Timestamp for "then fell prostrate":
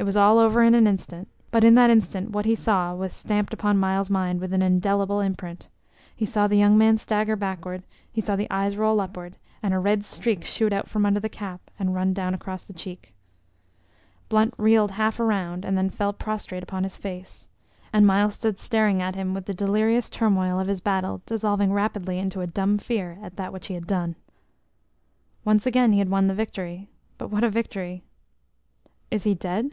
15.76-16.62